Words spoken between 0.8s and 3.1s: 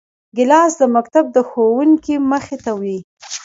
د مکتب د ښوونکي مخې ته وي.